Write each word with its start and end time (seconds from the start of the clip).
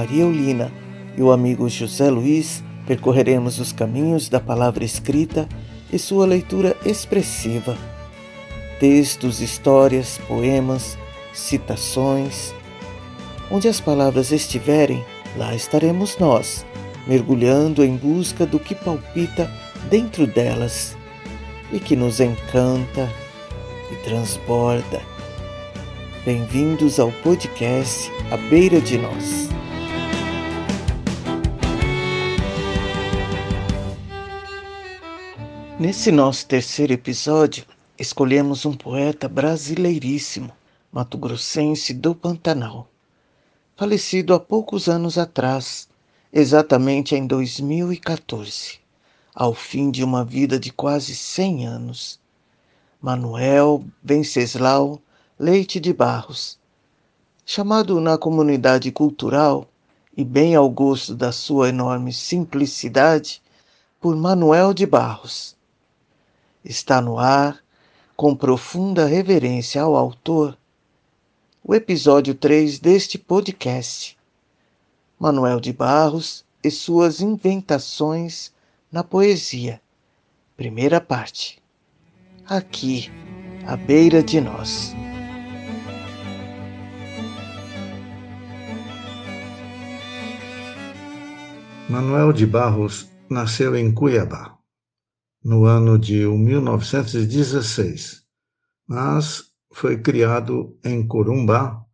Maria 0.00 0.22
Eulina 0.22 0.72
e 1.14 1.20
o 1.20 1.30
amigo 1.30 1.68
José 1.68 2.08
Luiz 2.08 2.64
percorreremos 2.86 3.58
os 3.58 3.70
caminhos 3.70 4.30
da 4.30 4.40
palavra 4.40 4.82
escrita 4.82 5.46
e 5.92 5.98
sua 5.98 6.24
leitura 6.24 6.74
expressiva. 6.86 7.76
Textos, 8.78 9.42
histórias, 9.42 10.18
poemas, 10.26 10.96
citações. 11.34 12.54
Onde 13.50 13.68
as 13.68 13.78
palavras 13.78 14.32
estiverem, 14.32 15.04
lá 15.36 15.54
estaremos 15.54 16.16
nós, 16.16 16.64
mergulhando 17.06 17.84
em 17.84 17.94
busca 17.94 18.46
do 18.46 18.58
que 18.58 18.74
palpita 18.74 19.50
dentro 19.90 20.26
delas 20.26 20.96
e 21.70 21.78
que 21.78 21.94
nos 21.94 22.20
encanta 22.20 23.06
e 23.92 23.96
transborda. 23.96 25.02
Bem-vindos 26.24 26.98
ao 26.98 27.12
podcast 27.22 28.10
À 28.30 28.38
Beira 28.38 28.80
de 28.80 28.96
Nós. 28.96 29.59
Nesse 35.80 36.12
nosso 36.12 36.46
terceiro 36.46 36.92
episódio, 36.92 37.64
escolhemos 37.98 38.66
um 38.66 38.74
poeta 38.74 39.26
brasileiríssimo, 39.26 40.52
mato-grossense 40.92 41.94
do 41.94 42.14
Pantanal, 42.14 42.86
falecido 43.76 44.34
há 44.34 44.38
poucos 44.38 44.90
anos 44.90 45.16
atrás, 45.16 45.88
exatamente 46.30 47.14
em 47.14 47.26
2014, 47.26 48.78
ao 49.34 49.54
fim 49.54 49.90
de 49.90 50.04
uma 50.04 50.22
vida 50.22 50.60
de 50.60 50.70
quase 50.70 51.14
100 51.14 51.66
anos. 51.66 52.20
Manuel 53.00 53.82
Venceslau 54.04 55.00
Leite 55.38 55.80
de 55.80 55.94
Barros, 55.94 56.58
chamado 57.46 57.98
na 58.02 58.18
comunidade 58.18 58.92
cultural 58.92 59.66
e 60.14 60.26
bem 60.26 60.54
ao 60.54 60.68
gosto 60.68 61.14
da 61.14 61.32
sua 61.32 61.70
enorme 61.70 62.12
simplicidade 62.12 63.40
por 63.98 64.14
Manuel 64.14 64.74
de 64.74 64.84
Barros. 64.84 65.58
Está 66.64 67.00
no 67.00 67.18
ar, 67.18 67.58
com 68.14 68.36
profunda 68.36 69.06
reverência 69.06 69.80
ao 69.80 69.96
autor, 69.96 70.58
o 71.64 71.74
episódio 71.74 72.34
3 72.34 72.78
deste 72.78 73.18
podcast. 73.18 74.18
Manuel 75.18 75.58
de 75.58 75.72
Barros 75.72 76.44
e 76.62 76.70
suas 76.70 77.22
inventações 77.22 78.52
na 78.92 79.02
poesia. 79.02 79.80
Primeira 80.56 81.00
parte. 81.00 81.62
Aqui, 82.46 83.10
à 83.66 83.76
beira 83.76 84.22
de 84.22 84.40
nós. 84.40 84.94
Manuel 91.88 92.32
de 92.32 92.46
Barros 92.46 93.08
nasceu 93.28 93.74
em 93.74 93.90
Cuiabá, 93.90 94.59
no 95.42 95.64
ano 95.64 95.98
de 95.98 96.26
1916, 96.26 98.22
mas 98.86 99.50
foi 99.72 99.98
criado 100.00 100.78
em 100.84 101.06
Corumbá, 101.06 101.84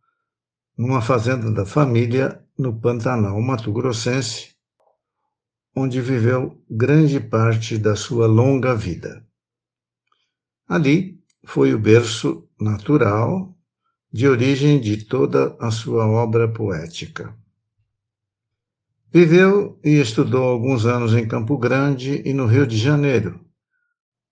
numa 0.77 1.01
fazenda 1.01 1.51
da 1.51 1.65
família 1.65 2.43
no 2.57 2.79
Pantanal 2.79 3.41
Mato 3.41 3.71
Grossense, 3.71 4.55
onde 5.75 6.01
viveu 6.01 6.61
grande 6.69 7.19
parte 7.19 7.77
da 7.77 7.95
sua 7.95 8.27
longa 8.27 8.75
vida. 8.75 9.25
Ali 10.67 11.23
foi 11.45 11.73
o 11.73 11.79
berço 11.79 12.49
natural 12.59 13.55
de 14.11 14.27
origem 14.27 14.81
de 14.81 15.05
toda 15.05 15.55
a 15.59 15.71
sua 15.71 16.07
obra 16.07 16.51
poética. 16.51 17.35
Viveu 19.09 19.79
e 19.83 19.99
estudou 20.01 20.43
alguns 20.43 20.85
anos 20.85 21.13
em 21.13 21.27
Campo 21.27 21.57
Grande 21.57 22.21
e 22.25 22.33
no 22.33 22.45
Rio 22.45 22.67
de 22.67 22.77
Janeiro, 22.77 23.39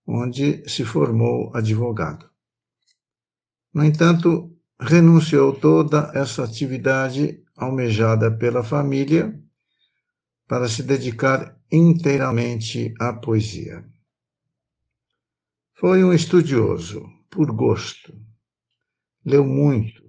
onde 0.06 0.68
se 0.68 0.84
formou 0.84 1.50
advogado. 1.54 2.30
No 3.74 3.84
entanto, 3.84 4.56
renunciou 4.78 5.52
toda 5.54 6.12
essa 6.14 6.44
atividade 6.44 7.42
almejada 7.56 8.30
pela 8.30 8.62
família 8.62 9.38
para 10.46 10.68
se 10.68 10.82
dedicar 10.82 11.58
inteiramente 11.70 12.94
à 13.00 13.12
poesia. 13.12 13.84
Foi 15.74 16.04
um 16.04 16.12
estudioso, 16.12 17.04
por 17.28 17.50
gosto. 17.52 18.14
Leu 19.24 19.44
muito, 19.44 20.06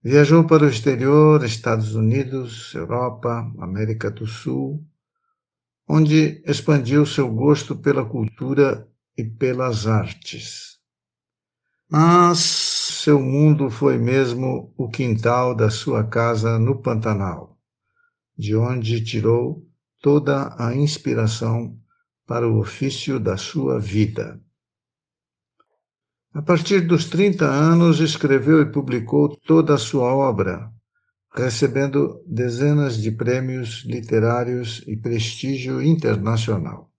Viajou 0.00 0.46
para 0.46 0.64
o 0.64 0.68
exterior, 0.68 1.44
Estados 1.44 1.96
Unidos, 1.96 2.72
Europa, 2.72 3.52
América 3.58 4.08
do 4.08 4.28
Sul, 4.28 4.87
onde 5.88 6.42
expandiu 6.46 7.06
seu 7.06 7.32
gosto 7.32 7.74
pela 7.74 8.04
cultura 8.04 8.86
e 9.16 9.24
pelas 9.24 9.86
artes. 9.86 10.78
Mas 11.90 12.38
seu 12.38 13.18
mundo 13.18 13.70
foi 13.70 13.96
mesmo 13.96 14.74
o 14.76 14.88
quintal 14.88 15.54
da 15.54 15.70
sua 15.70 16.04
casa 16.04 16.58
no 16.58 16.82
Pantanal, 16.82 17.58
de 18.36 18.54
onde 18.54 19.02
tirou 19.02 19.66
toda 20.00 20.54
a 20.58 20.74
inspiração 20.76 21.80
para 22.26 22.46
o 22.46 22.58
ofício 22.58 23.18
da 23.18 23.38
sua 23.38 23.80
vida. 23.80 24.38
A 26.34 26.42
partir 26.42 26.82
dos 26.86 27.06
30 27.06 27.46
anos, 27.46 28.00
escreveu 28.00 28.60
e 28.60 28.70
publicou 28.70 29.34
toda 29.46 29.74
a 29.74 29.78
sua 29.78 30.14
obra, 30.14 30.70
recebendo 31.34 32.22
dezenas 32.26 32.96
de 32.96 33.10
prêmios 33.10 33.84
literários 33.84 34.82
e 34.86 34.96
prestígio 34.96 35.82
internacional. 35.82 36.92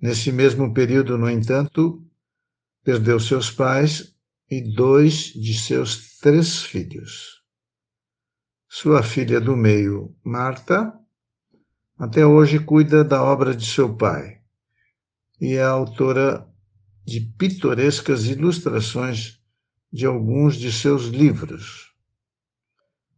Nesse 0.00 0.32
mesmo 0.32 0.74
período, 0.74 1.16
no 1.16 1.30
entanto, 1.30 2.04
perdeu 2.82 3.20
seus 3.20 3.50
pais 3.50 4.16
e 4.50 4.60
dois 4.60 5.32
de 5.32 5.58
seus 5.58 6.18
três 6.18 6.62
filhos. 6.62 7.42
Sua 8.68 9.02
filha 9.02 9.40
do 9.40 9.56
meio, 9.56 10.14
Marta, 10.24 10.92
até 11.96 12.26
hoje 12.26 12.58
cuida 12.58 13.04
da 13.04 13.22
obra 13.22 13.54
de 13.54 13.64
seu 13.64 13.94
pai 13.96 14.42
e 15.42 15.54
é 15.54 15.62
autora 15.62 16.48
de 17.04 17.20
pitorescas 17.20 18.26
ilustrações 18.26 19.40
de 19.92 20.06
alguns 20.06 20.56
de 20.56 20.72
seus 20.72 21.06
livros. 21.06 21.91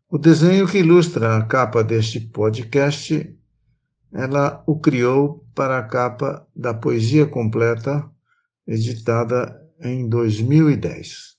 O 0.08 0.18
desenho 0.18 0.68
que 0.68 0.78
ilustra 0.78 1.36
a 1.36 1.44
capa 1.44 1.82
deste 1.82 2.20
podcast, 2.20 3.36
ela 4.12 4.62
o 4.66 4.78
criou 4.78 5.44
para 5.54 5.78
a 5.78 5.82
capa 5.82 6.46
da 6.54 6.74
Poesia 6.74 7.26
Completa, 7.26 8.08
editada 8.66 9.60
em 9.80 10.08
2010. 10.08 11.36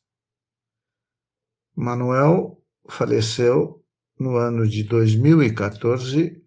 Manuel 1.76 2.62
faleceu 2.90 3.84
no 4.20 4.36
ano 4.36 4.68
de 4.68 4.84
2014, 4.84 6.42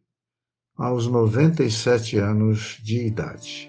aos 0.76 1.06
97 1.06 2.18
anos 2.18 2.78
de 2.82 3.06
idade. 3.06 3.67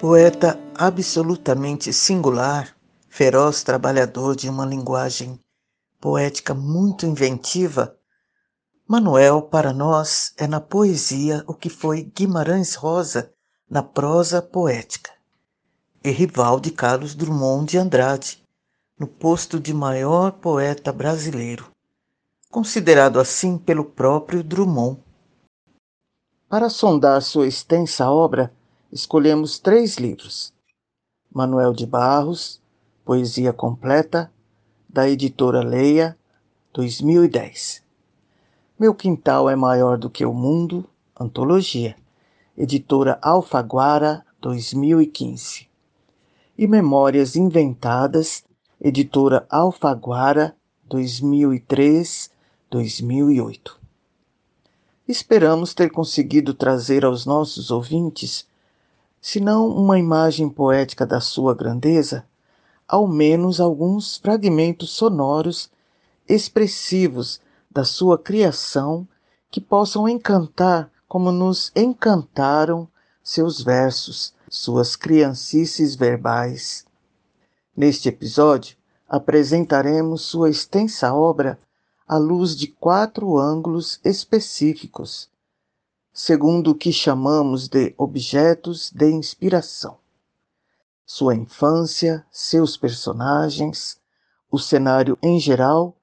Poeta 0.00 0.56
absolutamente 0.76 1.92
singular, 1.92 2.72
feroz 3.08 3.64
trabalhador 3.64 4.36
de 4.36 4.48
uma 4.48 4.64
linguagem 4.64 5.40
poética 6.00 6.54
muito 6.54 7.04
inventiva, 7.04 7.98
Manuel, 8.86 9.42
para 9.42 9.72
nós, 9.72 10.32
é 10.36 10.46
na 10.46 10.60
poesia 10.60 11.42
o 11.48 11.52
que 11.52 11.68
foi 11.68 12.04
Guimarães 12.04 12.76
Rosa 12.76 13.32
na 13.68 13.82
prosa 13.82 14.40
poética, 14.40 15.10
e 16.04 16.10
rival 16.12 16.60
de 16.60 16.70
Carlos 16.70 17.16
Drummond 17.16 17.68
de 17.68 17.76
Andrade, 17.76 18.40
no 18.96 19.08
posto 19.08 19.58
de 19.58 19.74
maior 19.74 20.30
poeta 20.30 20.92
brasileiro, 20.92 21.72
considerado 22.48 23.18
assim 23.18 23.58
pelo 23.58 23.84
próprio 23.84 24.44
Drummond. 24.44 25.02
Para 26.48 26.70
sondar 26.70 27.20
sua 27.20 27.48
extensa 27.48 28.08
obra, 28.08 28.56
escolhemos 28.92 29.58
três 29.58 29.96
livros: 29.96 30.52
Manuel 31.32 31.72
de 31.72 31.86
Barros, 31.86 32.60
Poesia 33.04 33.52
Completa, 33.52 34.32
da 34.88 35.08
editora 35.08 35.62
Leia, 35.62 36.16
2010. 36.72 37.82
Meu 38.78 38.94
Quintal 38.94 39.50
é 39.50 39.56
Maior 39.56 39.98
do 39.98 40.08
que 40.08 40.24
o 40.24 40.32
Mundo, 40.32 40.88
Antologia, 41.18 41.96
editora 42.56 43.18
Alfaguara, 43.20 44.24
2015. 44.40 45.66
E 46.56 46.66
Memórias 46.66 47.36
Inventadas, 47.36 48.42
editora 48.80 49.46
Alfaguara, 49.50 50.56
2003-2008. 50.88 53.76
Esperamos 55.06 55.74
ter 55.74 55.90
conseguido 55.90 56.54
trazer 56.54 57.04
aos 57.04 57.26
nossos 57.26 57.70
ouvintes 57.70 58.48
se 59.20 59.40
não 59.40 59.68
uma 59.68 59.98
imagem 59.98 60.48
poética 60.48 61.06
da 61.06 61.20
sua 61.20 61.54
grandeza, 61.54 62.24
ao 62.86 63.06
menos 63.06 63.60
alguns 63.60 64.16
fragmentos 64.16 64.90
sonoros 64.90 65.70
expressivos 66.28 67.40
da 67.70 67.84
sua 67.84 68.18
criação 68.18 69.06
que 69.50 69.60
possam 69.60 70.08
encantar 70.08 70.90
como 71.08 71.32
nos 71.32 71.72
encantaram 71.74 72.86
seus 73.22 73.62
versos, 73.62 74.34
suas 74.48 74.94
criancices 74.94 75.94
verbais. 75.94 76.84
Neste 77.76 78.08
episódio, 78.08 78.76
apresentaremos 79.08 80.22
sua 80.22 80.50
extensa 80.50 81.14
obra 81.14 81.58
à 82.06 82.16
luz 82.18 82.56
de 82.56 82.66
quatro 82.66 83.38
ângulos 83.38 84.00
específicos, 84.04 85.30
segundo 86.18 86.72
o 86.72 86.74
que 86.74 86.92
chamamos 86.92 87.68
de 87.68 87.94
objetos 87.96 88.90
de 88.90 89.08
inspiração. 89.08 89.98
Sua 91.06 91.36
infância, 91.36 92.26
seus 92.28 92.76
personagens, 92.76 94.00
o 94.50 94.58
cenário 94.58 95.16
em 95.22 95.38
geral 95.38 95.96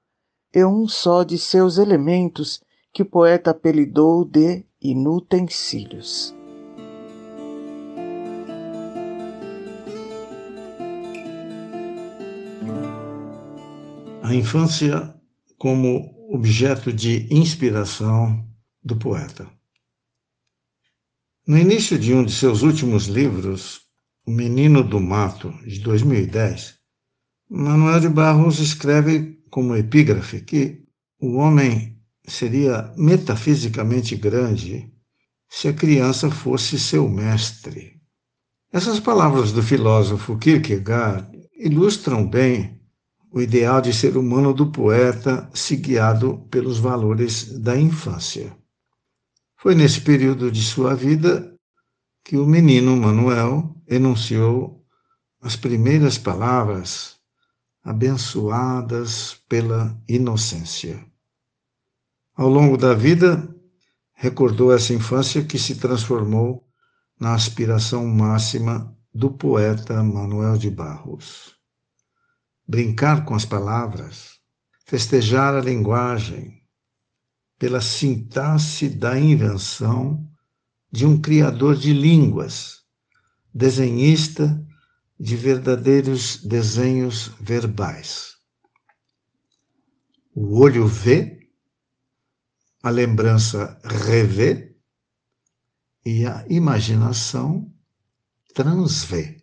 e 0.54 0.64
um 0.64 0.88
só 0.88 1.22
de 1.22 1.36
seus 1.36 1.76
elementos 1.76 2.62
que 2.94 3.02
o 3.02 3.04
poeta 3.04 3.50
apelidou 3.50 4.24
de 4.24 4.64
inutensílios. 4.80 6.34
A 14.22 14.34
infância 14.34 15.14
como 15.58 16.10
objeto 16.32 16.90
de 16.90 17.28
inspiração 17.30 18.42
do 18.82 18.96
poeta. 18.96 19.55
No 21.48 21.56
início 21.56 21.96
de 21.96 22.12
um 22.12 22.24
de 22.24 22.32
seus 22.32 22.62
últimos 22.62 23.04
livros, 23.04 23.82
O 24.26 24.32
Menino 24.32 24.82
do 24.82 24.98
Mato, 24.98 25.54
de 25.64 25.78
2010, 25.78 26.74
Manuel 27.48 28.00
de 28.00 28.08
Barros 28.08 28.58
escreve 28.58 29.38
como 29.48 29.76
epígrafe 29.76 30.40
que 30.40 30.82
o 31.20 31.36
homem 31.36 31.96
seria 32.26 32.92
metafisicamente 32.96 34.16
grande 34.16 34.92
se 35.48 35.68
a 35.68 35.72
criança 35.72 36.28
fosse 36.32 36.80
seu 36.80 37.08
mestre. 37.08 37.92
Essas 38.72 38.98
palavras 38.98 39.52
do 39.52 39.62
filósofo 39.62 40.36
Kierkegaard 40.36 41.28
ilustram 41.56 42.28
bem 42.28 42.80
o 43.30 43.40
ideal 43.40 43.80
de 43.80 43.92
ser 43.92 44.16
humano 44.16 44.52
do 44.52 44.72
poeta 44.72 45.48
se 45.54 45.76
guiado 45.76 46.38
pelos 46.50 46.78
valores 46.78 47.56
da 47.60 47.78
infância. 47.78 48.52
Foi 49.56 49.74
nesse 49.74 50.00
período 50.00 50.50
de 50.50 50.62
sua 50.62 50.94
vida 50.94 51.54
que 52.24 52.36
o 52.36 52.46
menino 52.46 52.96
Manuel 52.96 53.74
enunciou 53.88 54.84
as 55.40 55.56
primeiras 55.56 56.18
palavras 56.18 57.16
abençoadas 57.82 59.40
pela 59.48 59.96
inocência. 60.08 61.04
Ao 62.34 62.48
longo 62.48 62.76
da 62.76 62.92
vida, 62.94 63.48
recordou 64.12 64.74
essa 64.74 64.92
infância 64.92 65.44
que 65.44 65.58
se 65.58 65.76
transformou 65.76 66.66
na 67.18 67.32
aspiração 67.32 68.06
máxima 68.06 68.94
do 69.14 69.30
poeta 69.30 70.02
Manuel 70.02 70.58
de 70.58 70.70
Barros. 70.70 71.56
Brincar 72.68 73.24
com 73.24 73.34
as 73.34 73.46
palavras, 73.46 74.38
festejar 74.84 75.54
a 75.54 75.60
linguagem, 75.60 76.55
pela 77.58 77.80
sintaxe 77.80 78.88
da 78.88 79.18
invenção 79.18 80.28
de 80.92 81.06
um 81.06 81.20
criador 81.20 81.76
de 81.76 81.92
línguas, 81.92 82.82
desenhista 83.52 84.62
de 85.18 85.36
verdadeiros 85.36 86.44
desenhos 86.44 87.28
verbais. 87.40 88.36
O 90.34 90.60
olho 90.60 90.86
vê, 90.86 91.48
a 92.82 92.90
lembrança 92.90 93.80
revê 93.82 94.76
e 96.04 96.26
a 96.26 96.44
imaginação 96.48 97.72
transvê. 98.54 99.42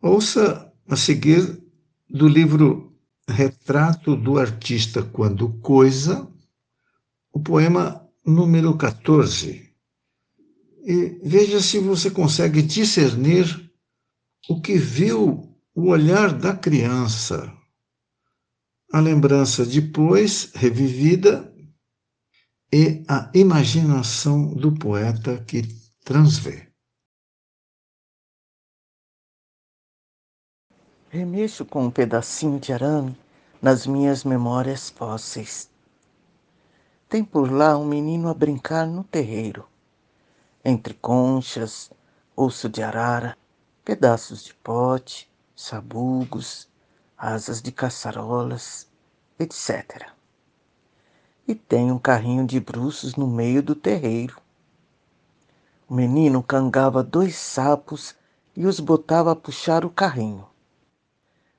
Ouça 0.00 0.70
a 0.86 0.96
seguir 0.96 1.62
do 2.08 2.28
livro 2.28 2.94
Retrato 3.26 4.14
do 4.14 4.38
Artista 4.38 5.02
quando 5.02 5.54
Coisa, 5.60 6.30
o 7.34 7.40
poema 7.40 8.08
número 8.24 8.78
14 8.78 9.74
e 10.86 11.18
veja 11.24 11.60
se 11.60 11.80
você 11.80 12.10
consegue 12.10 12.62
discernir 12.62 13.44
o 14.48 14.60
que 14.60 14.78
viu 14.78 15.58
o 15.74 15.88
olhar 15.88 16.32
da 16.32 16.54
criança, 16.54 17.52
a 18.92 19.00
lembrança 19.00 19.66
depois 19.66 20.52
revivida 20.54 21.52
e 22.72 23.02
a 23.08 23.30
imaginação 23.34 24.54
do 24.54 24.72
poeta 24.72 25.42
que 25.44 25.62
transvê. 26.04 26.68
Remexo 31.08 31.64
com 31.64 31.86
um 31.86 31.90
pedacinho 31.90 32.60
de 32.60 32.72
arame 32.72 33.16
nas 33.60 33.86
minhas 33.86 34.22
memórias 34.22 34.90
fósseis 34.90 35.73
tem 37.08 37.24
por 37.24 37.50
lá 37.50 37.76
um 37.76 37.84
menino 37.84 38.28
a 38.28 38.34
brincar 38.34 38.86
no 38.86 39.04
terreiro, 39.04 39.68
entre 40.64 40.94
conchas, 40.94 41.90
osso 42.34 42.68
de 42.68 42.82
arara, 42.82 43.36
pedaços 43.84 44.42
de 44.42 44.54
pote, 44.54 45.30
sabugos, 45.54 46.68
asas 47.16 47.60
de 47.60 47.70
caçarolas, 47.70 48.88
etc. 49.38 50.10
E 51.46 51.54
tem 51.54 51.92
um 51.92 51.98
carrinho 51.98 52.46
de 52.46 52.58
bruços 52.58 53.14
no 53.14 53.26
meio 53.26 53.62
do 53.62 53.74
terreiro. 53.74 54.40
O 55.88 55.94
menino 55.94 56.42
cangava 56.42 57.02
dois 57.02 57.36
sapos 57.36 58.14
e 58.56 58.66
os 58.66 58.80
botava 58.80 59.32
a 59.32 59.36
puxar 59.36 59.84
o 59.84 59.90
carrinho. 59.90 60.46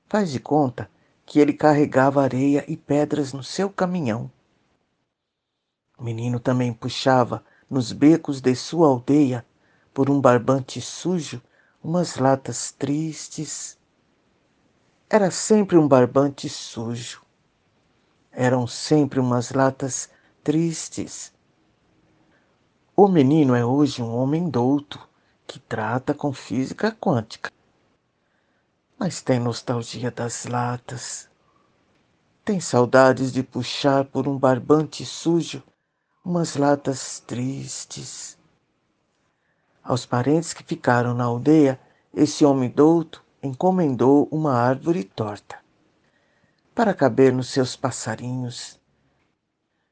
Faz 0.08 0.32
de 0.32 0.40
conta 0.40 0.90
que 1.26 1.40
ele 1.40 1.54
carregava 1.54 2.24
areia 2.24 2.66
e 2.68 2.76
pedras 2.76 3.32
no 3.32 3.44
seu 3.44 3.70
caminhão 3.70 4.32
o 5.98 6.04
menino 6.04 6.40
também 6.40 6.74
puxava 6.74 7.44
nos 7.70 7.92
becos 7.92 8.42
de 8.42 8.54
sua 8.56 8.88
aldeia, 8.88 9.46
por 9.94 10.10
um 10.10 10.20
barbante 10.20 10.82
sujo, 10.82 11.42
umas 11.82 12.18
latas 12.18 12.72
tristes. 12.72 13.78
Era 15.10 15.32
sempre 15.32 15.78
um 15.78 15.88
barbante 15.88 16.50
sujo. 16.50 17.22
Eram 18.32 18.68
sempre 18.68 19.20
umas 19.20 19.52
latas 19.52 20.10
tristes. 20.44 21.34
O 22.96 23.08
menino 23.08 23.56
é 23.56 23.66
hoje 23.66 24.02
um 24.02 24.14
homem 24.16 24.50
douto 24.50 25.00
que 25.48 25.60
trata 25.60 26.14
com 26.14 26.34
física 26.34 26.92
quântica. 26.92 27.50
Mas 29.00 29.22
tem 29.22 29.40
nostalgia 29.40 30.12
das 30.12 30.46
latas. 30.46 31.30
Tem 32.44 32.60
saudades 32.60 33.32
de 33.32 33.42
puxar 33.42 34.06
por 34.06 34.28
um 34.28 34.38
barbante 34.38 35.06
sujo 35.06 35.64
umas 36.26 36.56
latas 36.56 37.20
tristes. 37.20 38.36
Aos 39.84 40.08
parentes 40.08 40.54
que 40.54 40.64
ficaram 40.64 41.14
na 41.14 41.26
aldeia, 41.26 41.80
esse 42.12 42.44
homem 42.44 42.68
douto 42.68 43.24
encomendou 43.44 44.28
uma 44.32 44.54
árvore 44.54 45.04
torta 45.04 45.60
para 46.74 46.96
caber 46.96 47.32
nos 47.32 47.50
seus 47.50 47.76
passarinhos. 47.76 48.80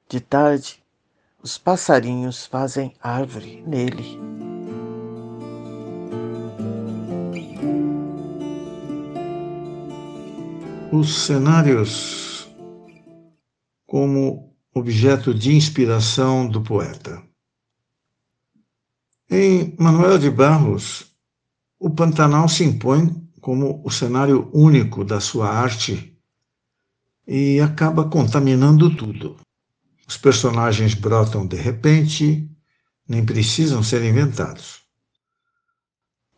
De 0.09 0.19
tarde, 0.19 0.83
os 1.41 1.59
passarinhos 1.59 2.47
fazem 2.47 2.95
árvore 2.99 3.61
nele. 3.67 4.19
Os 10.91 11.25
cenários 11.25 12.51
como 13.85 14.52
objeto 14.73 15.33
de 15.33 15.53
inspiração 15.53 16.47
do 16.47 16.61
poeta. 16.61 17.21
Em 19.29 19.75
Manuel 19.77 20.17
de 20.17 20.29
Barros, 20.29 21.13
o 21.79 21.89
Pantanal 21.89 22.49
se 22.49 22.63
impõe 22.63 23.23
como 23.39 23.81
o 23.85 23.91
cenário 23.91 24.49
único 24.53 25.03
da 25.03 25.19
sua 25.19 25.49
arte 25.49 26.17
e 27.27 27.59
acaba 27.59 28.09
contaminando 28.09 28.95
tudo. 28.95 29.37
Os 30.07 30.17
personagens 30.17 30.93
brotam 30.93 31.45
de 31.45 31.55
repente, 31.55 32.49
nem 33.07 33.25
precisam 33.25 33.83
ser 33.83 34.03
inventados. 34.03 34.81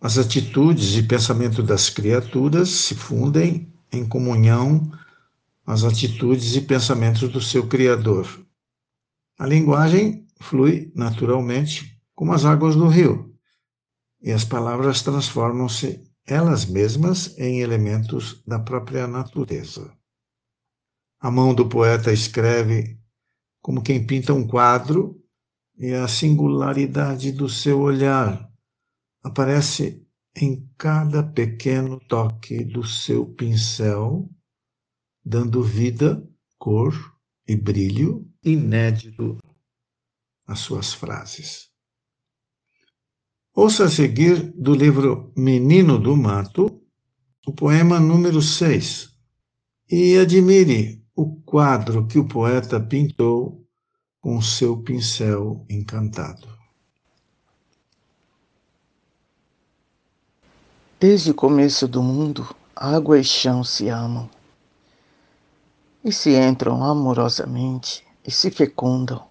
As 0.01 0.17
atitudes 0.17 0.95
e 0.95 1.03
pensamento 1.03 1.63
das 1.63 1.89
criaturas 1.89 2.69
se 2.69 2.95
fundem 2.95 3.73
em 3.91 4.05
comunhão 4.05 4.91
as 5.65 5.83
atitudes 5.83 6.55
e 6.55 6.61
pensamentos 6.61 7.29
do 7.29 7.41
seu 7.41 7.67
Criador. 7.67 8.27
A 9.37 9.45
linguagem 9.45 10.27
flui 10.39 10.91
naturalmente 10.95 11.99
como 12.13 12.33
as 12.33 12.45
águas 12.45 12.75
do 12.75 12.87
rio, 12.87 13.33
e 14.21 14.31
as 14.31 14.45
palavras 14.45 15.01
transformam-se 15.01 16.01
elas 16.25 16.65
mesmas 16.65 17.37
em 17.37 17.61
elementos 17.61 18.41
da 18.45 18.57
própria 18.57 19.07
natureza. 19.07 19.91
A 21.19 21.29
mão 21.29 21.53
do 21.53 21.67
poeta 21.67 22.11
escreve 22.11 22.99
como 23.61 23.81
quem 23.81 24.05
pinta 24.05 24.33
um 24.33 24.47
quadro 24.47 25.21
e 25.77 25.93
a 25.93 26.07
singularidade 26.07 27.31
do 27.31 27.49
seu 27.49 27.81
olhar 27.81 28.49
aparece 29.23 30.05
em 30.35 30.69
cada 30.77 31.23
pequeno 31.23 31.99
toque 32.07 32.63
do 32.63 32.85
seu 32.85 33.25
pincel, 33.25 34.29
dando 35.25 35.63
vida, 35.63 36.23
cor 36.59 36.93
e 37.47 37.55
brilho 37.55 38.29
inédito 38.43 39.37
às 40.45 40.59
suas 40.59 40.93
frases. 40.93 41.69
Ouça 43.55 43.85
a 43.85 43.89
seguir 43.89 44.53
do 44.53 44.75
livro 44.75 45.33
Menino 45.35 45.97
do 45.97 46.15
Mato, 46.15 46.81
o 47.47 47.53
poema 47.53 47.99
número 47.99 48.41
6, 48.41 49.09
e 49.89 50.17
admire 50.17 51.03
o 51.15 51.37
quadro 51.41 52.05
que 52.05 52.19
o 52.19 52.27
poeta 52.27 52.79
pintou 52.79 53.65
com 54.19 54.41
seu 54.41 54.77
pincel 54.83 55.65
encantado. 55.69 56.53
Desde 60.99 61.31
o 61.31 61.35
começo 61.35 61.87
do 61.87 62.01
mundo, 62.01 62.55
água 62.75 63.19
e 63.19 63.23
chão 63.23 63.63
se 63.63 63.87
amam 63.87 64.29
e 66.05 66.11
se 66.11 66.35
entram 66.37 66.83
amorosamente 66.83 68.05
e 68.23 68.29
se 68.29 68.51
fecundam 68.51 69.27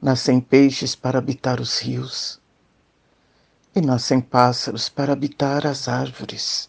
Nascem 0.00 0.38
peixes 0.38 0.94
para 0.94 1.18
habitar 1.18 1.62
os 1.62 1.78
rios, 1.78 2.38
e 3.74 3.80
nascem 3.80 4.20
pássaros 4.20 4.86
para 4.90 5.14
habitar 5.14 5.66
as 5.66 5.88
árvores. 5.88 6.68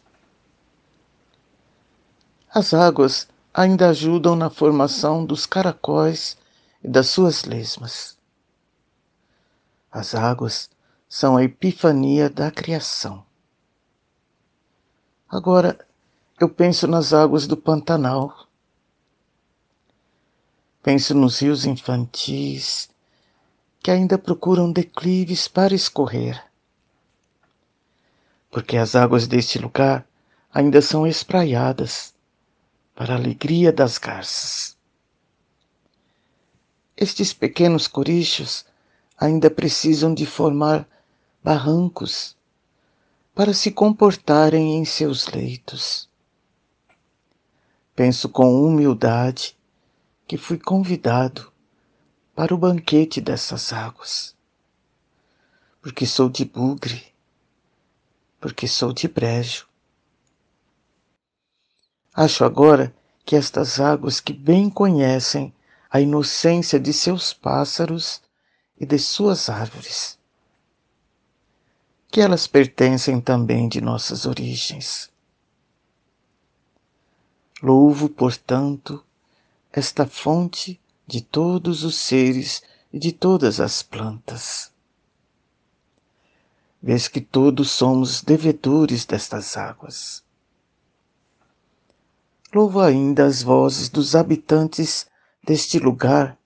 As 2.50 2.74
águas 2.74 3.27
ainda 3.54 3.89
ajudam 3.89 4.38
na 4.38 4.50
formação 4.50 5.25
dos 5.25 5.46
caracóis 5.46 6.38
e 6.82 6.88
das 6.88 7.08
suas 7.08 7.44
lesmas. 7.44 8.18
As 9.92 10.15
águas 10.15 10.70
são 11.10 11.36
a 11.36 11.44
epifania 11.44 12.30
da 12.30 12.50
criação. 12.50 13.25
Agora 15.27 15.77
eu 16.38 16.50
penso 16.50 16.86
nas 16.86 17.13
águas 17.13 17.48
do 17.48 17.56
Pantanal. 17.56 18.48
Penso 20.84 21.15
nos 21.15 21.39
rios 21.39 21.65
infantis 21.65 22.89
que 23.82 23.89
ainda 23.89 24.18
procuram 24.18 24.72
declives 24.72 25.48
para 25.48 25.74
escorrer. 25.74 26.44
Porque 28.51 28.75
as 28.75 28.96
águas 28.96 29.27
deste 29.27 29.60
lugar 29.60 30.06
ainda 30.54 30.82
são 30.82 31.08
espraiadas 31.08 32.13
para 32.94 33.13
a 33.13 33.18
alegria 33.18 33.72
das 33.72 33.98
garças. 33.98 34.75
Estes 36.98 37.32
pequenos 37.32 37.88
corichos 37.88 38.65
ainda 39.18 39.50
precisam 39.50 40.13
de 40.13 40.25
formar 40.25 40.88
barrancos 41.42 42.36
para 43.34 43.54
se 43.54 43.72
comportarem 43.72 44.75
em 44.75 44.84
seus 44.84 45.27
leitos. 45.27 46.10
Penso 47.96 48.28
com 48.28 48.62
humildade 48.66 49.58
que 50.28 50.38
fui 50.38 50.60
convidado 50.60 51.50
para 52.36 52.54
o 52.54 52.58
banquete 52.58 53.22
dessas 53.22 53.72
águas, 53.72 54.36
porque 55.82 56.06
sou 56.06 56.28
de 56.28 56.44
bugre, 56.44 57.06
porque 58.38 58.68
sou 58.68 58.92
de 58.92 59.08
brejo. 59.08 59.66
Acho 62.14 62.44
agora 62.44 62.94
que 63.24 63.38
estas 63.38 63.80
águas 63.80 64.20
que 64.20 64.34
bem 64.34 64.70
conhecem 64.70 65.54
a 65.90 66.02
inocência 66.02 66.78
de 66.78 66.92
seus 66.92 67.32
pássaros 67.32 68.22
e 68.78 68.86
de 68.86 69.00
suas 69.00 69.48
árvores, 69.50 70.20
que 72.10 72.20
elas 72.20 72.46
pertencem 72.46 73.22
também 73.22 73.70
de 73.70 73.80
nossas 73.80 74.25
origens. 74.25 75.15
Louvo, 77.62 78.10
portanto, 78.10 79.04
esta 79.72 80.06
fonte 80.06 80.80
de 81.08 81.22
todos 81.22 81.84
os 81.84 81.96
seres 81.96 82.62
e 82.92 83.00
de 83.00 83.12
todas 83.12 83.60
as 83.60 83.82
plantas. 83.82 84.72
Vês 86.82 87.08
que 87.08 87.22
todos 87.22 87.72
somos 87.72 88.22
devedores 88.22 89.06
destas 89.06 89.56
águas. 89.58 90.24
Louvo 92.54 92.80
ainda 92.80 93.26
as 93.26 93.42
vozes 93.42 93.90
dos 93.90 94.16
habitantes 94.16 95.08
deste 95.44 95.80
lugar 95.80 96.38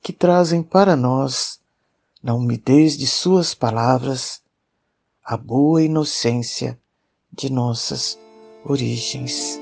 que 0.00 0.12
trazem 0.12 0.62
para 0.62 0.96
nós, 0.96 1.60
na 2.22 2.34
umidez 2.34 2.96
de 2.96 3.06
suas 3.06 3.54
palavras, 3.54 4.42
a 5.24 5.36
boa 5.36 5.82
inocência 5.82 6.78
de 7.32 7.50
nossas 7.50 8.18
origens. 8.64 9.60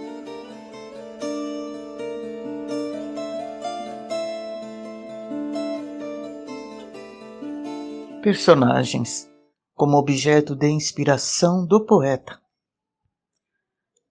Personagens 8.23 9.31
como 9.75 9.97
objeto 9.97 10.55
de 10.55 10.69
inspiração 10.69 11.67
do 11.67 11.87
poeta. 11.87 12.39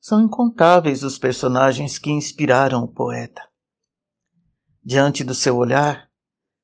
São 0.01 0.19
incontáveis 0.19 1.03
os 1.03 1.19
personagens 1.19 1.99
que 1.99 2.09
inspiraram 2.09 2.83
o 2.83 2.87
poeta. 2.87 3.47
Diante 4.83 5.23
do 5.23 5.35
seu 5.35 5.57
olhar, 5.57 6.09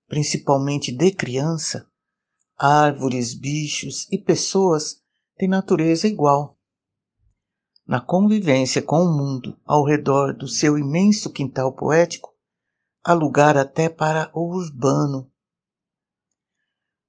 principalmente 0.07 0.91
de 0.91 1.11
criança, 1.11 1.87
árvores, 2.57 3.35
bichos 3.35 4.07
e 4.11 4.17
pessoas 4.17 5.03
têm 5.37 5.47
natureza 5.47 6.07
igual. 6.07 6.57
Na 7.85 8.01
convivência 8.01 8.81
com 8.81 9.03
o 9.03 9.15
mundo 9.15 9.55
ao 9.63 9.85
redor 9.85 10.33
do 10.33 10.47
seu 10.47 10.79
imenso 10.79 11.31
quintal 11.31 11.71
poético, 11.73 12.33
há 13.03 13.13
lugar 13.13 13.55
até 13.55 13.87
para 13.87 14.31
o 14.33 14.51
urbano 14.51 15.31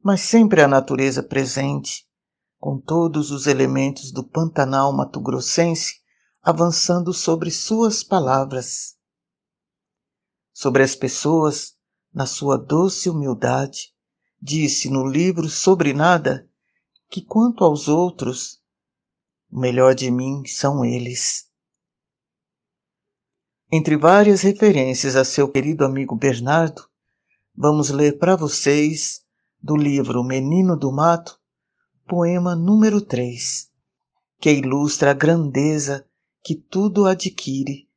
mas 0.07 0.21
sempre 0.21 0.63
a 0.63 0.69
natureza 0.69 1.21
presente, 1.21 2.07
com 2.61 2.79
todos 2.79 3.33
os 3.33 3.49
elementos 3.49 4.13
do 4.13 4.23
Pantanal 4.23 4.93
mato-grossense 4.93 5.95
avançando 6.41 7.13
sobre 7.13 7.51
suas 7.51 8.05
palavras. 8.05 8.97
Sobre 10.53 10.85
as 10.85 10.95
pessoas, 10.95 11.77
na 12.15 12.25
sua 12.25 12.57
doce 12.57 13.11
humildade, 13.11 13.93
disse 14.41 14.89
no 14.89 15.05
livro 15.05 15.49
Sobre 15.49 15.93
Nada 15.93 16.49
que 17.11 17.21
quanto 17.21 17.65
aos 17.65 17.89
outros, 17.89 18.63
o 19.51 19.59
melhor 19.59 19.93
de 19.93 20.09
mim 20.09 20.45
são 20.47 20.85
eles. 20.85 21.51
Entre 23.73 23.97
várias 23.97 24.43
referências 24.43 25.17
a 25.17 25.25
seu 25.25 25.51
querido 25.51 25.85
amigo 25.85 26.15
Bernardo, 26.15 26.89
vamos 27.53 27.91
ler 27.91 28.21
para 28.21 28.37
vocês 28.37 29.26
do 29.67 29.75
livro 29.75 30.23
Menino 30.23 30.77
do 30.77 30.93
Mato, 30.93 31.41
poema 32.07 32.55
número 32.55 33.01
3, 33.01 33.69
que 34.41 34.53
ilustra 34.53 35.11
a 35.11 35.15
grandeza 35.15 36.07
que 36.41 36.55
tudo 36.55 37.05
adquire 37.05 37.89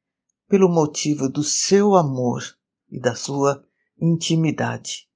pelo 0.48 0.68
motivo 0.68 1.30
do 1.30 1.44
seu 1.44 1.96
amor 1.96 2.42
e 2.90 3.00
da 3.00 3.14
sua 3.14 3.64
intimidade. 4.02 5.08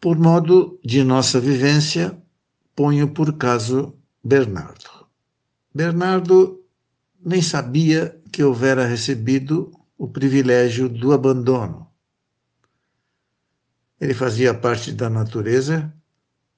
Por 0.00 0.18
modo 0.18 0.80
de 0.84 1.04
nossa 1.04 1.38
vivência, 1.38 2.20
ponho 2.74 3.14
por 3.14 3.38
caso 3.38 3.96
Bernardo. 4.24 5.06
Bernardo 5.72 6.60
nem 7.24 7.40
sabia 7.40 8.20
que 8.32 8.42
houvera 8.42 8.84
recebido 8.84 9.77
o 9.98 10.06
privilégio 10.06 10.88
do 10.88 11.12
abandono. 11.12 11.90
Ele 14.00 14.14
fazia 14.14 14.54
parte 14.54 14.92
da 14.92 15.10
natureza 15.10 15.92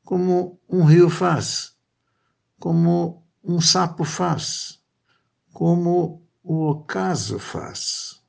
como 0.05 0.61
um 0.69 0.85
rio 0.85 1.09
faz, 1.09 1.75
como 2.59 3.27
um 3.43 3.59
sapo 3.61 4.05
faz, 4.05 4.79
como 5.55 6.23
o 6.43 6.69
ocaso 6.69 7.39
faz. 7.39 8.23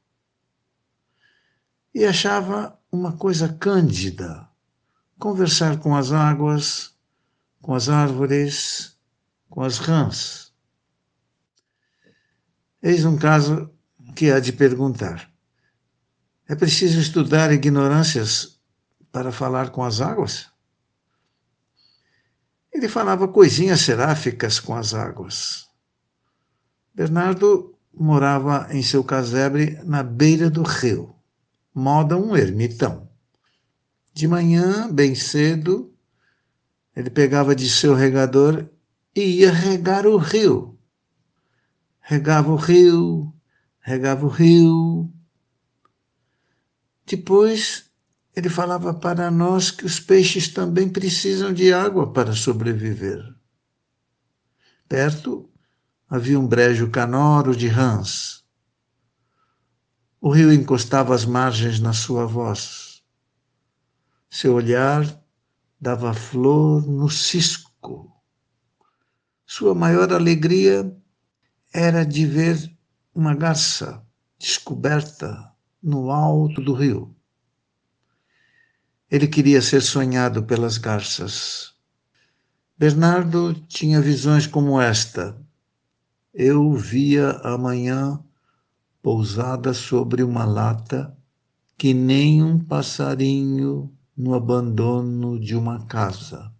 E 1.93 2.05
achava 2.05 2.79
uma 2.89 3.17
coisa 3.17 3.51
cândida 3.51 4.49
conversar 5.19 5.77
com 5.79 5.93
as 5.93 6.13
águas, 6.13 6.95
com 7.61 7.73
as 7.73 7.89
árvores, 7.89 8.97
com 9.49 9.61
as 9.61 9.77
rãs. 9.77 10.53
Eis 12.81 13.03
um 13.03 13.17
caso 13.17 13.69
que 14.15 14.31
há 14.31 14.39
de 14.39 14.53
perguntar. 14.53 15.31
É 16.47 16.55
preciso 16.55 16.99
estudar 16.99 17.51
ignorâncias 17.51 18.59
para 19.11 19.31
falar 19.31 19.69
com 19.69 19.83
as 19.83 20.01
águas? 20.01 20.49
Ele 22.73 22.87
falava 22.87 23.27
coisinhas 23.27 23.81
seráficas 23.81 24.59
com 24.59 24.75
as 24.75 24.93
águas. 24.93 25.67
Bernardo 26.93 27.75
morava 27.93 28.67
em 28.71 28.81
seu 28.81 29.03
casebre 29.03 29.79
na 29.83 30.01
beira 30.03 30.49
do 30.49 30.63
rio, 30.63 31.15
moda 31.73 32.17
um 32.17 32.35
ermitão. 32.35 33.09
De 34.13 34.27
manhã, 34.27 34.91
bem 34.91 35.15
cedo, 35.15 35.93
ele 36.95 37.09
pegava 37.09 37.55
de 37.55 37.69
seu 37.69 37.93
regador 37.93 38.65
e 39.15 39.39
ia 39.39 39.51
regar 39.51 40.05
o 40.05 40.17
rio. 40.17 40.77
Regava 41.99 42.51
o 42.51 42.55
rio, 42.55 43.33
regava 43.81 44.25
o 44.25 44.29
rio. 44.29 45.11
Depois, 47.05 47.91
ele 48.35 48.47
falava 48.49 48.93
para 48.93 49.29
nós 49.29 49.71
que 49.71 49.85
os 49.85 49.99
peixes 49.99 50.47
também 50.47 50.87
precisam 50.87 51.51
de 51.51 51.73
água 51.73 52.13
para 52.13 52.33
sobreviver. 52.33 53.21
Perto 54.87 55.49
havia 56.09 56.39
um 56.39 56.47
brejo 56.47 56.89
canoro 56.89 57.55
de 57.55 57.67
rãs. 57.67 58.43
O 60.19 60.29
rio 60.29 60.53
encostava 60.53 61.15
as 61.15 61.25
margens 61.25 61.79
na 61.79 61.93
sua 61.93 62.25
voz. 62.25 63.01
Seu 64.29 64.53
olhar 64.53 65.03
dava 65.79 66.13
flor 66.13 66.87
no 66.87 67.09
cisco. 67.09 68.15
Sua 69.45 69.73
maior 69.73 70.13
alegria 70.13 70.95
era 71.73 72.05
de 72.05 72.25
ver 72.25 72.77
uma 73.13 73.35
garça 73.35 74.05
descoberta 74.39 75.51
no 75.81 76.11
alto 76.11 76.61
do 76.61 76.73
rio. 76.73 77.15
Ele 79.09 79.27
queria 79.27 79.61
ser 79.61 79.81
sonhado 79.81 80.43
pelas 80.43 80.77
garças. 80.77 81.73
Bernardo 82.77 83.53
tinha 83.67 84.01
visões 84.01 84.47
como 84.47 84.79
esta 84.79 85.37
eu 86.33 86.73
via 86.73 87.31
amanhã 87.43 88.23
pousada 89.01 89.73
sobre 89.73 90.23
uma 90.23 90.45
lata 90.45 91.15
que 91.77 91.93
nem 91.93 92.41
um 92.41 92.57
passarinho 92.57 93.91
no 94.15 94.33
abandono 94.33 95.39
de 95.39 95.55
uma 95.55 95.85
casa. 95.87 96.53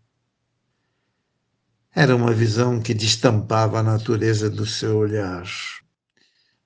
Era 1.93 2.15
uma 2.15 2.33
visão 2.33 2.81
que 2.81 2.93
destampava 2.93 3.79
a 3.79 3.83
natureza 3.83 4.49
do 4.49 4.65
seu 4.65 4.97
olhar. 4.97 5.45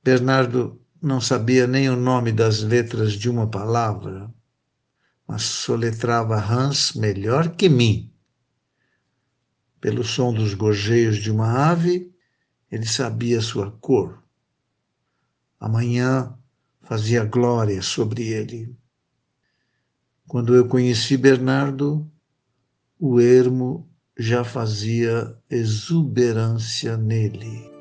Bernardo 0.05 0.79
não 1.01 1.19
sabia 1.19 1.65
nem 1.65 1.89
o 1.89 1.95
nome 1.95 2.31
das 2.31 2.62
letras 2.62 3.13
de 3.13 3.27
uma 3.27 3.50
palavra, 3.50 4.31
mas 5.27 5.41
soletrava 5.41 6.35
Hans 6.35 6.93
melhor 6.93 7.55
que 7.55 7.67
mim. 7.67 8.13
Pelo 9.81 10.03
som 10.03 10.31
dos 10.31 10.53
gorjeios 10.53 11.17
de 11.17 11.31
uma 11.31 11.71
ave, 11.71 12.13
ele 12.71 12.85
sabia 12.85 13.41
sua 13.41 13.71
cor. 13.71 14.24
Amanhã 15.59 16.38
fazia 16.83 17.25
glória 17.25 17.81
sobre 17.81 18.27
ele. 18.27 18.77
Quando 20.27 20.53
eu 20.53 20.67
conheci 20.67 21.17
Bernardo, 21.17 22.07
o 23.00 23.20
ermo 23.20 23.89
já 24.15 24.44
fazia 24.44 25.35
exuberância 25.50 26.96
nele. 26.96 27.75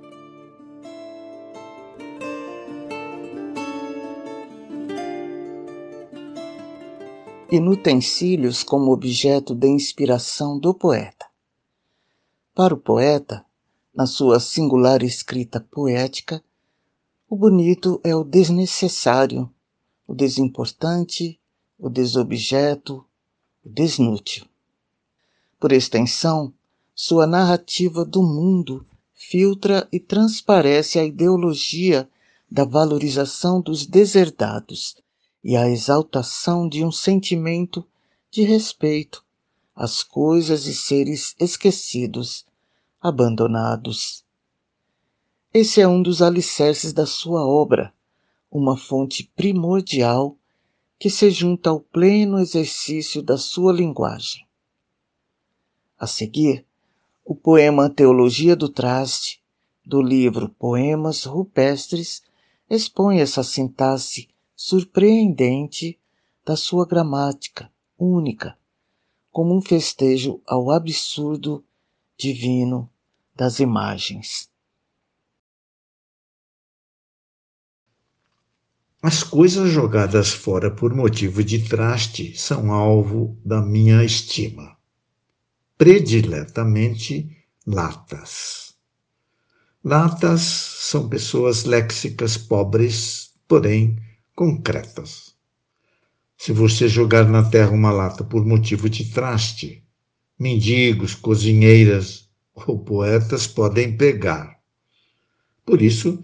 Inutensílios 7.52 8.62
como 8.62 8.90
objeto 8.90 9.54
de 9.54 9.68
inspiração 9.68 10.58
do 10.58 10.72
poeta. 10.72 11.26
Para 12.54 12.72
o 12.72 12.78
poeta, 12.78 13.44
na 13.94 14.06
sua 14.06 14.40
singular 14.40 15.02
escrita 15.02 15.60
poética, 15.60 16.42
o 17.28 17.36
bonito 17.36 18.00
é 18.02 18.16
o 18.16 18.24
desnecessário, 18.24 19.52
o 20.06 20.14
desimportante, 20.14 21.38
o 21.78 21.90
desobjeto, 21.90 23.04
o 23.62 23.68
desnútil. 23.68 24.46
Por 25.60 25.70
extensão, 25.70 26.50
sua 26.94 27.26
narrativa 27.26 28.06
do 28.06 28.22
mundo 28.22 28.86
filtra 29.12 29.86
e 29.92 30.00
transparece 30.00 30.98
a 30.98 31.04
ideologia 31.04 32.08
da 32.50 32.64
valorização 32.64 33.60
dos 33.60 33.86
deserdados 33.86 35.03
e 35.44 35.56
a 35.56 35.68
exaltação 35.68 36.66
de 36.66 36.82
um 36.82 36.90
sentimento 36.90 37.86
de 38.30 38.42
respeito 38.42 39.22
às 39.76 40.02
coisas 40.02 40.66
e 40.66 40.74
seres 40.74 41.36
esquecidos 41.38 42.46
abandonados. 43.00 44.24
Esse 45.52 45.82
é 45.82 45.86
um 45.86 46.02
dos 46.02 46.22
alicerces 46.22 46.94
da 46.94 47.04
sua 47.04 47.46
obra, 47.46 47.92
uma 48.50 48.76
fonte 48.76 49.30
primordial 49.36 50.36
que 50.98 51.10
se 51.10 51.30
junta 51.30 51.68
ao 51.68 51.80
pleno 51.80 52.38
exercício 52.38 53.22
da 53.22 53.36
sua 53.36 53.72
linguagem. 53.72 54.46
A 55.98 56.06
seguir, 56.06 56.64
o 57.24 57.34
poema 57.34 57.90
Teologia 57.90 58.56
do 58.56 58.68
Traste, 58.68 59.42
do 59.84 60.00
livro 60.00 60.48
Poemas 60.48 61.24
Rupestres, 61.24 62.22
expõe 62.70 63.20
essa 63.20 63.42
sintaxe 63.42 64.28
surpreendente 64.56 65.98
da 66.44 66.56
sua 66.56 66.86
gramática 66.86 67.70
única, 67.98 68.56
como 69.30 69.56
um 69.56 69.60
festejo 69.60 70.40
ao 70.46 70.70
absurdo 70.70 71.64
divino 72.16 72.90
das 73.34 73.58
imagens. 73.58 74.48
As 79.02 79.22
coisas 79.22 79.70
jogadas 79.70 80.30
fora 80.32 80.70
por 80.70 80.94
motivo 80.94 81.44
de 81.44 81.68
traste 81.68 82.34
são 82.38 82.72
alvo 82.72 83.38
da 83.44 83.60
minha 83.60 84.02
estima. 84.02 84.78
Prediletamente 85.76 87.36
latas. 87.66 88.74
Latas 89.84 90.40
são 90.40 91.06
pessoas 91.06 91.64
léxicas 91.64 92.38
pobres, 92.38 93.34
porém 93.46 93.98
concretas. 94.34 95.34
Se 96.36 96.52
você 96.52 96.88
jogar 96.88 97.28
na 97.28 97.48
terra 97.48 97.70
uma 97.70 97.92
lata 97.92 98.24
por 98.24 98.44
motivo 98.44 98.90
de 98.90 99.12
traste, 99.12 99.84
mendigos, 100.38 101.14
cozinheiras, 101.14 102.28
ou 102.54 102.78
poetas 102.78 103.46
podem 103.46 103.96
pegar. 103.96 104.58
Por 105.64 105.80
isso, 105.80 106.22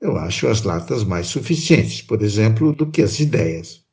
eu 0.00 0.16
acho 0.16 0.48
as 0.48 0.62
latas 0.62 1.04
mais 1.04 1.26
suficientes, 1.26 2.02
por 2.02 2.22
exemplo, 2.22 2.74
do 2.74 2.90
que 2.90 3.02
as 3.02 3.20
ideias. 3.20 3.84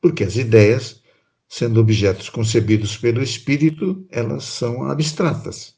Porque 0.00 0.24
as 0.24 0.36
ideias, 0.36 1.02
sendo 1.48 1.80
objetos 1.80 2.28
concebidos 2.28 2.96
pelo 2.96 3.22
espírito, 3.22 4.06
elas 4.10 4.44
são 4.44 4.84
abstratas. 4.84 5.74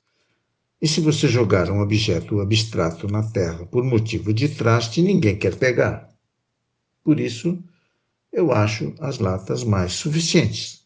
E 0.81 0.87
se 0.87 1.01
você 1.01 1.27
jogar 1.27 1.71
um 1.71 1.81
objeto 1.81 2.41
abstrato 2.41 3.09
na 3.09 3.23
terra 3.23 3.67
por 3.67 3.83
motivo 3.83 4.33
de 4.33 4.49
traste, 4.49 5.03
ninguém 5.03 5.37
quer 5.37 5.57
pegar. 5.57 6.16
Por 7.07 7.21
isso, 7.21 7.63
eu 8.33 8.51
acho 8.51 8.93
as 8.99 9.21
latas 9.21 9.63
mais 9.63 9.93
suficientes. 9.93 10.85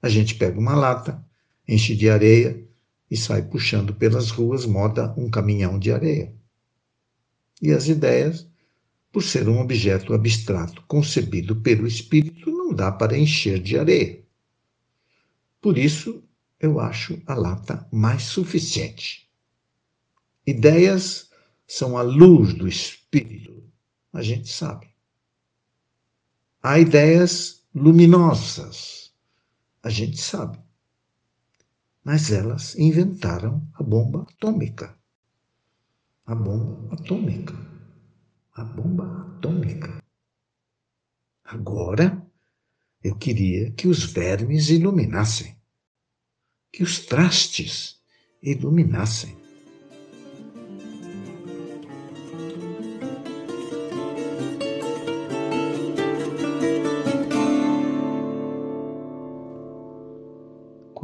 A 0.00 0.08
gente 0.08 0.34
pega 0.34 0.58
uma 0.58 0.74
lata, 0.74 1.22
enche 1.68 1.94
de 1.94 2.08
areia, 2.08 2.66
e 3.10 3.18
sai 3.18 3.42
puxando 3.42 3.94
pelas 3.94 4.30
ruas 4.30 4.64
moda 4.64 5.12
um 5.14 5.28
caminhão 5.28 5.78
de 5.78 5.92
areia. 5.92 6.34
E 7.60 7.70
as 7.70 7.86
ideias, 7.86 8.48
por 9.12 9.22
ser 9.22 9.46
um 9.46 9.60
objeto 9.60 10.14
abstrato 10.14 10.82
concebido 10.88 11.54
pelo 11.56 11.86
espírito, 11.86 12.50
não 12.50 12.72
dá 12.72 12.90
para 12.90 13.18
encher 13.18 13.60
de 13.60 13.78
areia. 13.78 14.24
Por 15.60 15.76
isso, 15.76 16.24
eu 16.58 16.80
acho 16.80 17.20
a 17.26 17.34
lata 17.34 17.86
mais 17.92 18.22
suficiente. 18.22 19.28
Ideias 20.46 21.28
são 21.68 21.98
a 21.98 22.00
luz 22.00 22.54
do 22.54 22.66
espírito, 22.66 23.62
a 24.14 24.22
gente 24.22 24.48
sabe. 24.50 24.95
Há 26.66 26.80
ideias 26.80 27.64
luminosas, 27.72 29.12
a 29.82 29.88
gente 29.88 30.20
sabe 30.20 30.58
mas 32.06 32.30
elas 32.30 32.76
inventaram 32.76 33.68
a 33.74 33.82
bomba 33.82 34.22
atômica. 34.22 34.96
A 36.24 36.36
bomba 36.36 36.94
atômica. 36.94 37.54
A 38.54 38.62
bomba 38.62 39.22
atômica. 39.22 40.00
Agora, 41.44 42.24
eu 43.02 43.16
queria 43.16 43.72
que 43.72 43.88
os 43.88 44.04
vermes 44.04 44.70
iluminassem, 44.70 45.60
que 46.72 46.84
os 46.84 47.00
trastes 47.00 48.00
iluminassem. 48.40 49.36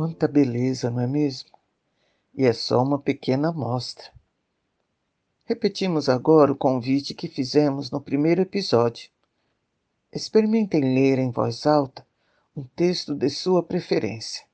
Quanta 0.03 0.27
beleza, 0.27 0.91
não 0.91 0.99
é 0.99 1.07
mesmo? 1.07 1.51
E 2.35 2.45
é 2.45 2.53
só 2.53 2.83
uma 2.83 2.99
pequena 2.99 3.51
amostra. 3.51 4.11
Repetimos 5.45 6.09
agora 6.09 6.51
o 6.51 6.57
convite 6.57 7.15
que 7.15 7.29
fizemos 7.29 7.89
no 7.89 8.01
primeiro 8.01 8.41
episódio. 8.41 9.11
Experimentem 10.13 10.81
ler 10.81 11.21
em 11.21 11.31
voz 11.31 11.69
alta 11.69 12.05
um 12.57 12.65
texto 12.65 13.15
de 13.15 13.31
sua 13.31 13.63
preferência. 13.63 14.45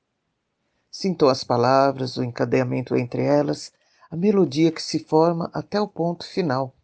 Sintam 0.91 1.27
as 1.27 1.43
palavras, 1.43 2.15
o 2.15 2.23
encadeamento 2.23 2.95
entre 2.95 3.23
elas, 3.23 3.73
a 4.11 4.15
melodia 4.15 4.71
que 4.71 4.83
se 4.83 4.99
forma 4.99 5.49
até 5.51 5.81
o 5.81 5.87
ponto 5.87 6.27
final. 6.27 6.75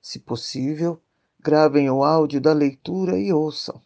Se 0.00 0.20
possível, 0.20 1.02
gravem 1.40 1.90
o 1.90 2.04
áudio 2.04 2.40
da 2.40 2.52
leitura 2.52 3.18
e 3.18 3.32
ouçam. 3.32 3.82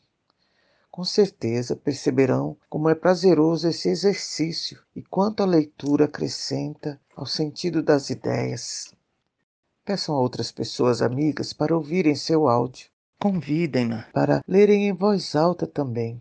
Com 0.98 1.04
certeza 1.04 1.76
perceberão 1.76 2.56
como 2.68 2.88
é 2.88 2.94
prazeroso 2.96 3.68
esse 3.68 3.88
exercício 3.88 4.82
e 4.96 5.00
quanto 5.00 5.44
a 5.44 5.46
leitura 5.46 6.06
acrescenta 6.06 7.00
ao 7.14 7.24
sentido 7.24 7.84
das 7.84 8.10
ideias. 8.10 8.92
Peçam 9.84 10.16
a 10.16 10.20
outras 10.20 10.50
pessoas 10.50 11.00
amigas 11.00 11.52
para 11.52 11.76
ouvirem 11.76 12.16
seu 12.16 12.48
áudio. 12.48 12.88
Convidem-na 13.16 14.08
para 14.12 14.42
lerem 14.44 14.88
em 14.88 14.92
voz 14.92 15.36
alta 15.36 15.68
também, 15.68 16.20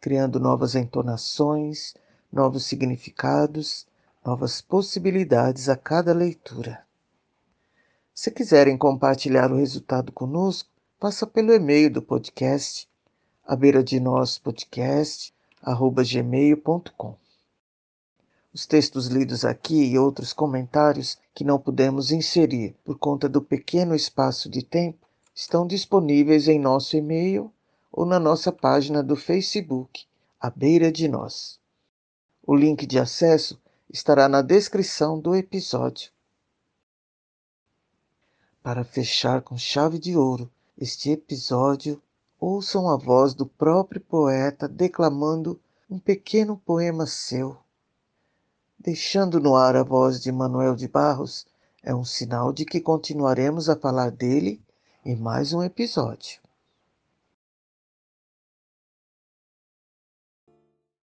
criando 0.00 0.40
novas 0.40 0.74
entonações, 0.74 1.94
novos 2.32 2.64
significados, 2.66 3.86
novas 4.24 4.60
possibilidades 4.60 5.68
a 5.68 5.76
cada 5.76 6.12
leitura. 6.12 6.84
Se 8.12 8.32
quiserem 8.32 8.76
compartilhar 8.76 9.52
o 9.52 9.58
resultado 9.58 10.10
conosco, 10.10 10.68
passa 10.98 11.28
pelo 11.28 11.54
e-mail 11.54 11.88
do 11.88 12.02
podcast 12.02 12.88
à 13.46 13.54
beira 13.54 13.82
de 13.82 14.00
nós 14.00 14.38
podcast 14.38 15.32
gmail.com. 16.04 17.14
Os 18.52 18.66
textos 18.66 19.06
lidos 19.06 19.44
aqui 19.44 19.84
e 19.84 19.98
outros 19.98 20.32
comentários 20.32 21.16
que 21.32 21.44
não 21.44 21.56
pudemos 21.56 22.10
inserir 22.10 22.74
por 22.84 22.98
conta 22.98 23.28
do 23.28 23.40
pequeno 23.40 23.94
espaço 23.94 24.50
de 24.50 24.64
tempo 24.64 25.06
estão 25.32 25.64
disponíveis 25.64 26.48
em 26.48 26.58
nosso 26.58 26.96
e-mail 26.96 27.52
ou 27.92 28.04
na 28.04 28.18
nossa 28.18 28.50
página 28.50 29.00
do 29.00 29.14
Facebook, 29.14 30.06
à 30.40 30.50
beira 30.50 30.90
de 30.90 31.06
nós. 31.06 31.60
O 32.44 32.54
link 32.54 32.84
de 32.84 32.98
acesso 32.98 33.60
estará 33.88 34.28
na 34.28 34.42
descrição 34.42 35.20
do 35.20 35.36
episódio. 35.36 36.10
Para 38.60 38.82
fechar 38.82 39.40
com 39.42 39.56
chave 39.56 39.98
de 40.00 40.16
ouro 40.16 40.50
este 40.76 41.10
episódio, 41.10 42.02
ouçam 42.40 42.88
a 42.88 42.96
voz 42.96 43.34
do 43.34 43.46
próprio 43.46 44.00
poeta 44.00 44.68
declamando 44.68 45.60
um 45.90 45.98
pequeno 45.98 46.56
poema 46.56 47.06
seu. 47.06 47.56
Deixando 48.78 49.40
no 49.40 49.56
ar 49.56 49.76
a 49.76 49.82
voz 49.82 50.20
de 50.20 50.30
Manuel 50.30 50.76
de 50.76 50.86
Barros, 50.86 51.46
é 51.82 51.94
um 51.94 52.04
sinal 52.04 52.52
de 52.52 52.64
que 52.64 52.80
continuaremos 52.80 53.68
a 53.68 53.76
falar 53.76 54.10
dele 54.10 54.60
em 55.04 55.16
mais 55.16 55.52
um 55.52 55.62
episódio. 55.62 56.40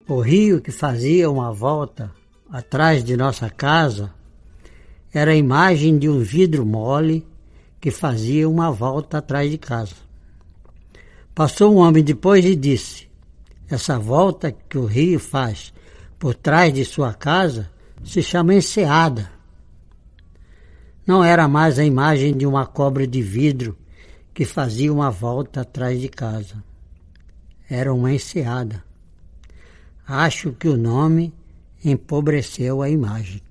O 0.08 0.22
rio 0.22 0.60
que 0.62 0.72
fazia 0.72 1.30
uma 1.30 1.54
volta 1.54 2.12
atrás 2.50 3.04
de 3.04 3.16
nossa 3.16 3.50
casa 3.50 4.12
era 5.14 5.32
a 5.32 5.36
imagem 5.36 6.00
de 6.00 6.10
um 6.10 6.20
vidro 6.20 6.66
mole 6.66 7.28
que 7.80 7.92
fazia 7.92 8.50
uma 8.50 8.72
volta 8.72 9.20
atrás 9.20 9.52
de 9.52 9.58
casa. 9.58 10.09
Passou 11.40 11.74
um 11.74 11.78
homem 11.78 12.04
depois 12.04 12.44
e 12.44 12.54
disse: 12.54 13.10
Essa 13.70 13.98
volta 13.98 14.52
que 14.52 14.78
o 14.78 14.84
rio 14.84 15.22
faz 15.22 15.74
por 16.20 16.36
trás 16.36 16.74
de 16.74 16.84
sua 16.84 17.14
casa 17.14 17.72
se 18.04 18.22
chama 18.22 18.54
enseada. 18.54 19.32
Não 21.08 21.24
era 21.24 21.48
mais 21.48 21.80
a 21.80 21.86
imagem 21.86 22.36
de 22.36 22.46
uma 22.46 22.68
cobra 22.68 23.08
de 23.08 23.22
vidro 23.22 23.78
que 24.34 24.44
fazia 24.44 24.92
uma 24.92 25.10
volta 25.10 25.62
atrás 25.62 26.02
de 26.02 26.10
casa. 26.10 26.62
Era 27.70 27.94
uma 27.94 28.12
enseada. 28.12 28.84
Acho 30.06 30.52
que 30.52 30.68
o 30.68 30.76
nome 30.76 31.34
empobreceu 31.82 32.82
a 32.82 32.90
imagem. 32.90 33.42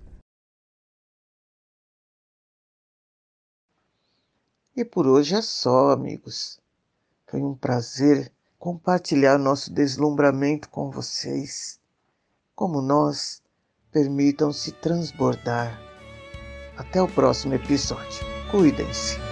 E 4.76 4.84
por 4.84 5.06
hoje 5.06 5.34
é 5.34 5.40
só, 5.40 5.92
amigos. 5.92 6.60
Foi 7.28 7.42
um 7.42 7.54
prazer 7.54 8.32
compartilhar 8.58 9.38
nosso 9.38 9.72
deslumbramento 9.72 10.68
com 10.70 10.90
vocês. 10.90 11.78
Como 12.54 12.80
nós, 12.80 13.42
permitam-se 13.92 14.72
transbordar. 14.72 15.78
Até 16.76 17.02
o 17.02 17.08
próximo 17.08 17.54
episódio. 17.54 18.24
Cuidem-se. 18.50 19.27